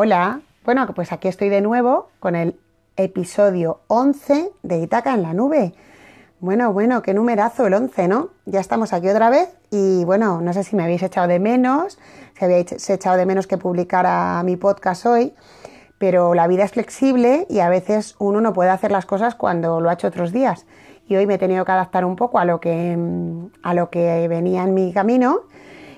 [0.00, 2.54] Hola, bueno, pues aquí estoy de nuevo con el
[2.96, 5.74] episodio 11 de Itaca en la nube.
[6.38, 8.28] Bueno, bueno, qué numerazo el 11, ¿no?
[8.46, 11.98] Ya estamos aquí otra vez y bueno, no sé si me habéis echado de menos,
[12.38, 15.34] si habéis echado de menos que publicara mi podcast hoy,
[15.98, 19.80] pero la vida es flexible y a veces uno no puede hacer las cosas cuando
[19.80, 20.64] lo ha hecho otros días.
[21.08, 22.96] Y hoy me he tenido que adaptar un poco a lo que,
[23.64, 25.40] a lo que venía en mi camino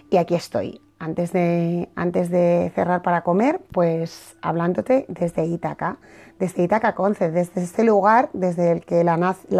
[0.08, 5.96] y aquí estoy antes de, antes de cerrar para comer, pues hablándote desde Ítaca,
[6.38, 9.16] desde Ítaca Conce, desde este lugar desde el que la,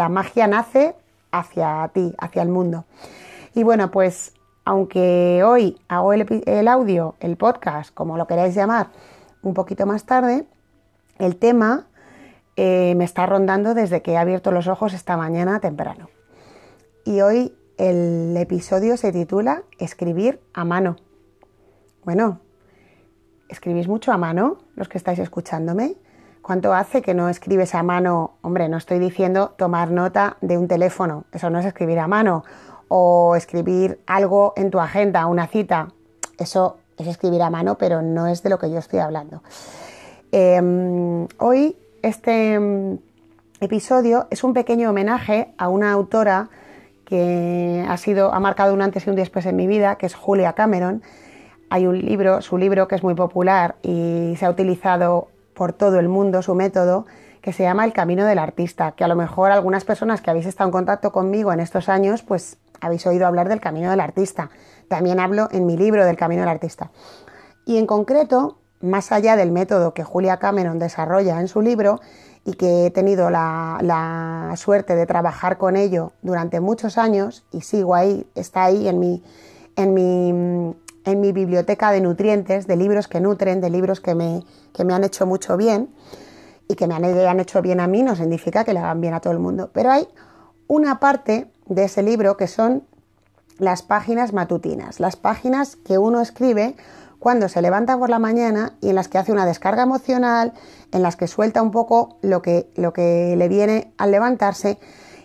[0.09, 0.95] magia nace
[1.31, 2.85] hacia ti, hacia el mundo.
[3.55, 4.33] Y bueno, pues
[4.65, 8.89] aunque hoy hago el, audio, el podcast, como lo queráis llamar,
[9.41, 10.45] un poquito más tarde,
[11.17, 11.87] el tema
[12.55, 16.07] eh, me está rondando desde que he abierto los ojos esta mañana temprano.
[17.03, 20.97] Y hoy el episodio se titula Escribir a mano.
[22.03, 22.39] Bueno,
[23.47, 25.93] ¿escribís mucho a mano los que estáis escuchándome?
[26.41, 28.37] ¿Cuánto hace que no escribes a mano?
[28.41, 32.43] Hombre, no estoy diciendo tomar nota de un teléfono, eso no es escribir a mano.
[32.87, 35.89] O escribir algo en tu agenda, una cita,
[36.39, 39.43] eso es escribir a mano, pero no es de lo que yo estoy hablando.
[40.31, 42.97] Em, hoy este em,
[43.59, 46.49] episodio es un pequeño homenaje a una autora
[47.05, 50.15] que ha sido, ha marcado un antes y un después en mi vida, que es
[50.15, 51.03] Julia Cameron
[51.71, 55.99] hay un libro, su libro que es muy popular y se ha utilizado por todo
[55.99, 57.05] el mundo, su método,
[57.41, 60.47] que se llama El Camino del Artista, que a lo mejor algunas personas que habéis
[60.47, 64.49] estado en contacto conmigo en estos años, pues habéis oído hablar del Camino del Artista.
[64.89, 66.91] También hablo en mi libro del Camino del Artista.
[67.65, 72.01] Y en concreto, más allá del método que Julia Cameron desarrolla en su libro
[72.43, 77.95] y que he tenido la, suerte de trabajar con ello durante muchos años y sigo
[77.95, 79.23] ahí, está ahí en mi,
[79.77, 84.43] en mi en mi biblioteca de nutrientes, de libros que nutren, de libros que me,
[84.73, 85.89] que me han hecho mucho bien
[86.67, 89.19] y que me han, hecho bien a mí, no significa que le hagan bien a
[89.19, 89.71] todo el mundo.
[89.73, 90.07] Pero hay
[90.67, 92.83] una parte de ese libro que son
[93.57, 96.75] las páginas matutinas, las páginas que uno escribe
[97.19, 100.53] cuando se levanta por la mañana y en las que hace una descarga emocional,
[100.91, 104.79] en las que suelta un poco lo que, lo que le viene al levantarse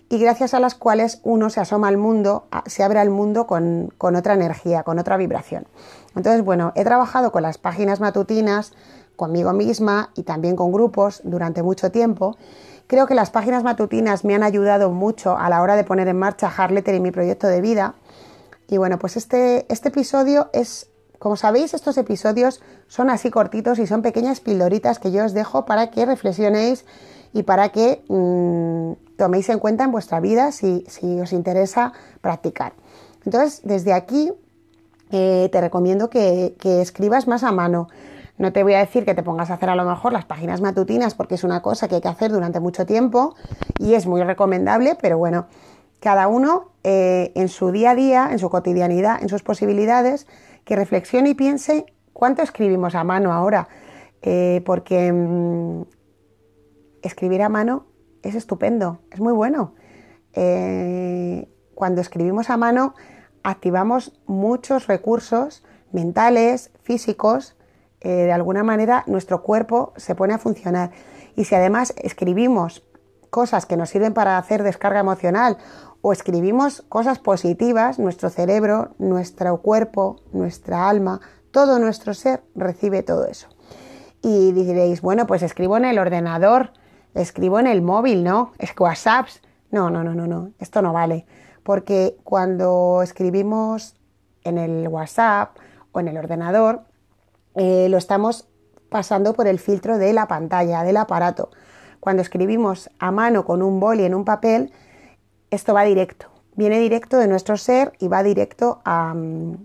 [0.09, 3.93] y gracias a las cuales uno se asoma al mundo, se abre al mundo con,
[3.99, 5.67] otra energía, con otra vibración.
[6.15, 8.73] Entonces, bueno, he trabajado con las páginas matutinas,
[9.17, 12.37] conmigo misma y también con grupos durante mucho tiempo.
[12.87, 16.19] Creo que las páginas matutinas me han ayudado mucho a la hora de poner en
[16.19, 17.95] marcha Harletter y mi proyecto de vida.
[18.69, 23.87] Y bueno, pues este, este episodio es, como sabéis, estos episodios son así cortitos y
[23.89, 26.85] son pequeñas pildoritas que yo os dejo para que reflexionéis
[27.37, 30.87] y para que mm, toméis en cuenta en vuestra vida si,
[31.21, 31.93] os interesa
[32.23, 32.73] practicar.
[33.27, 34.33] Entonces, desde aquí
[35.11, 37.89] eh, te recomiendo que, escribas más a mano.
[38.39, 40.63] No te voy a decir que te pongas a hacer a lo mejor las páginas
[40.63, 43.35] matutinas porque es una cosa que hay que hacer durante mucho tiempo
[43.79, 45.47] y es muy recomendable, pero bueno,
[46.01, 50.27] cada uno eh, en su día a día, en su cotidianidad, en sus posibilidades,
[50.65, 53.69] que reflexione y piense cuánto escribimos a mano ahora,
[54.23, 55.83] eh, porque mm,
[57.03, 57.87] escribir a mano
[58.23, 59.75] es estupendo, es muy bueno.
[60.33, 62.95] Eh, cuando escribimos a mano
[63.43, 65.63] activamos muchos recursos
[65.93, 67.57] mentales, físicos,
[68.01, 70.91] eh, de alguna manera nuestro cuerpo se pone a funcionar.
[71.37, 72.85] Y si además escribimos
[73.31, 75.59] cosas que nos sirven para hacer descarga emocional
[76.01, 81.21] o escribimos cosas positivas, nuestro cerebro, nuestro cuerpo, nuestra alma,
[81.51, 83.49] todo nuestro ser recibe todo eso.
[84.23, 86.73] Y diréis, bueno, pues escribo en el ordenador,
[87.17, 88.53] escribo en el móvil, ¿no?
[88.59, 89.27] Es WhatsApp.
[89.71, 91.27] No, no, no, no, no, esto no vale.
[91.63, 93.97] Porque cuando escribimos
[94.45, 95.57] en el WhatsApp
[95.93, 96.83] o en el ordenador,
[97.55, 98.49] eh, lo estamos
[98.89, 101.51] pasando por el filtro de la pantalla, del aparato.
[101.99, 104.73] Cuando escribimos a mano con un boli en un papel,
[105.51, 106.27] esto va directo.
[106.55, 109.59] Viene directo de nuestro ser y va directo al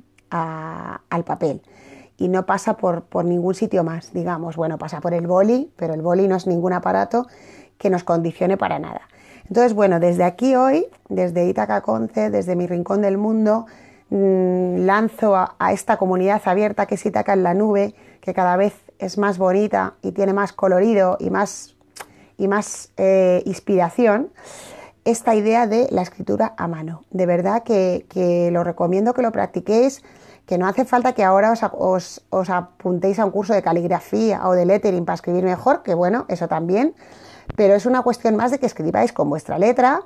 [1.25, 1.62] papel
[2.21, 4.56] y no pasa por, ningún sitio más, digamos.
[4.56, 7.25] Bueno, pasa por el boli, pero el boli no es ningún aparato
[7.79, 9.01] que nos condicione para nada.
[9.47, 13.65] Entonces, bueno, desde aquí hoy, desde Itaca Conce, desde mi rincón del mundo,
[14.12, 18.75] mm, lanzo a, esta comunidad abierta que es Itaca en la nube, que cada vez
[19.00, 21.75] es más bonita y tiene más colorido y más,
[22.38, 24.29] y más eh, inspiración,
[25.06, 27.03] esta idea de la escritura a mano.
[27.09, 30.03] De verdad que, que lo recomiendo que lo practiquéis
[30.51, 34.65] que no hace falta que ahora os, apuntéis a un curso de caligrafía o de
[34.65, 36.94] lettering para escribir mejor, que bueno, eso también,
[37.56, 40.01] pero es una cuestión más de que escribáis con vuestra letra,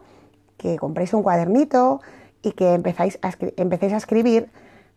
[0.55, 1.99] que compréis un cuadernito
[2.43, 3.17] y que empezáis
[3.57, 4.51] empecéis a escribir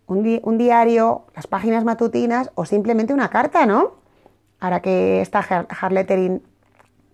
[0.06, 3.93] un, diario, las páginas matutinas o simplemente una carta, ¿no?
[4.61, 6.43] ahora que está hard lettering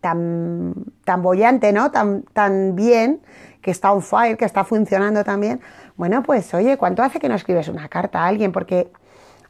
[0.05, 0.75] tan,
[1.07, 1.91] tan bollante, ¿no?
[1.91, 3.23] Tan, bien,
[3.63, 5.63] que está on fire, que está funcionando también.
[5.97, 8.53] Bueno, pues oye, ¿cuánto hace que no escribes una carta a alguien?
[8.53, 8.93] Porque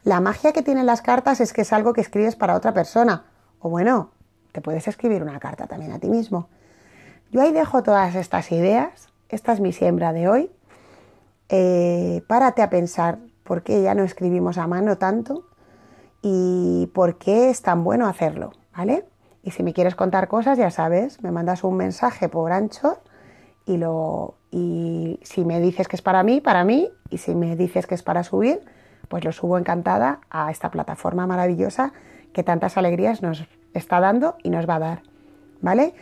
[0.05, 3.25] la magia que tienen las cartas es que es algo que escribes para otra persona.
[3.59, 4.11] O bueno,
[4.53, 6.47] te puedes escribir una carta también a ti mismo.
[7.31, 9.09] Yo ahí dejo todas estas ideas.
[9.27, 10.51] Esta es mi siembra de hoy.
[11.49, 15.49] Eh, párate a pensar por qué ya no escribimos a mano tanto
[16.21, 19.03] y por qué es tan bueno hacerlo, ¿vale?
[19.45, 22.97] Y si me quieres contar cosas, ya sabes, me mandas un mensaje por ancho
[23.67, 27.55] y, lo, y si me dices que es para mí, para mí, y si me
[27.55, 28.61] dices que es para subir,
[29.07, 31.93] pues lo subo encantada a esta plataforma maravillosa
[32.33, 33.45] que tantas alegrías nos
[33.75, 35.03] está dando y nos va a dar,
[35.61, 35.93] ¿vale?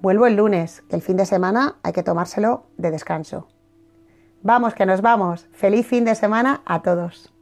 [0.00, 3.48] Vuelvo el lunes, que el fin de semana hay que tomárselo de descanso.
[4.42, 5.48] Vamos, que nos vamos.
[5.52, 7.33] Feliz fin de semana a todos.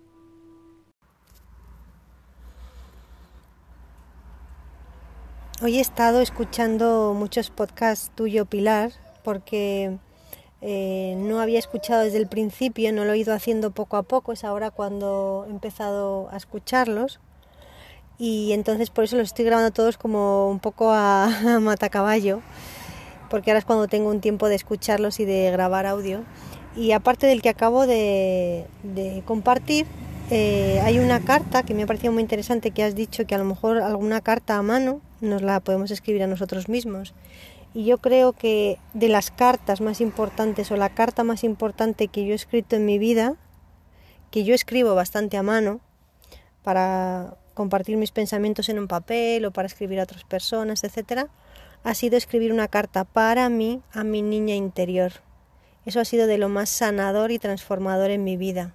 [5.64, 8.90] Hoy he estado escuchando muchos podcasts tuyo, Pilar,
[9.22, 9.96] porque
[10.60, 14.32] eh, no había escuchado desde el principio, no lo he ido haciendo poco a poco,
[14.32, 17.20] es ahora cuando he empezado a escucharlos.
[18.18, 22.40] Y entonces por eso los estoy grabando todos como un poco a, a matacaballo,
[23.30, 26.24] porque ahora es cuando tengo un tiempo de escucharlos y de grabar audio.
[26.74, 28.66] Y aparte del que acabo de,
[29.26, 29.86] compartir,
[30.28, 33.38] eh, hay una carta que me ha parecido muy interesante que has dicho que a
[33.38, 37.14] lo mejor alguna carta a mano nos la podemos escribir a nosotros mismos.
[37.72, 42.26] Y yo creo que de las cartas más importantes o la carta más importante que
[42.26, 43.36] yo he escrito en mi vida,
[44.30, 45.80] que yo escribo bastante a mano
[46.62, 51.28] para compartir mis pensamientos en un papel o para escribir a otras personas, etcétera,
[51.82, 55.12] ha sido escribir una carta para mí a mi niña interior
[55.84, 58.74] eso ha sido de lo más sanador y transformador en mi vida.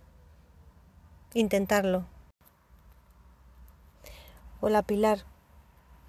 [1.34, 2.06] Intentarlo.
[4.60, 5.24] Hola Pilar.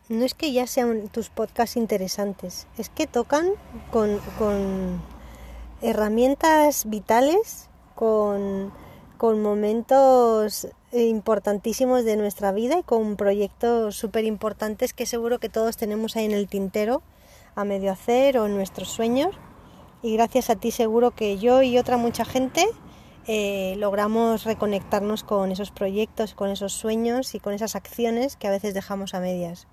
[0.09, 3.51] No es que ya sean tus podcasts interesantes, es que tocan
[3.91, 5.03] con, con
[5.83, 8.73] herramientas vitales, con,
[9.19, 15.77] con momentos importantísimos de nuestra vida y con proyectos súper importantes que seguro que todos
[15.77, 17.03] tenemos ahí en el tintero
[17.55, 19.37] a medio hacer o en nuestros sueños
[20.03, 22.67] y gracias a ti seguro que yo y otra mucha gente
[23.27, 28.51] eh, logramos reconectarnos con esos proyectos, con esos sueños y con esas acciones que a
[28.51, 29.67] veces dejamos a medias.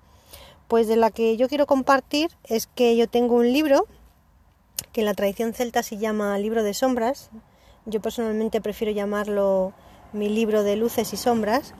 [0.68, 3.86] Pues de la que yo quiero compartir es que yo tengo un libro
[4.92, 7.30] que en la tradición celta se llama Libro de Sombras.
[7.84, 9.72] Yo personalmente prefiero llamarlo
[10.12, 11.74] mi libro de luces y sombras,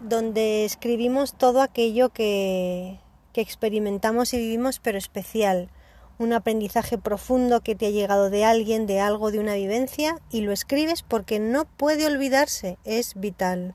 [0.00, 3.00] donde escribimos todo aquello que,
[3.32, 5.70] que experimentamos y vivimos, pero especial
[6.18, 10.40] un aprendizaje profundo que te ha llegado de alguien, de algo, de una vivencia, y
[10.40, 13.74] lo escribes porque no puede olvidarse, es vital.